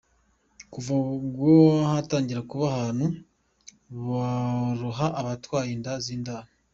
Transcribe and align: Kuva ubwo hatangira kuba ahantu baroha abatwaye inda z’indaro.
Kuva 0.73 0.91
ubwo 1.17 1.51
hatangira 1.91 2.41
kuba 2.49 2.65
ahantu 2.71 3.05
baroha 4.07 5.07
abatwaye 5.19 5.69
inda 5.75 5.93
z’indaro. 6.03 6.49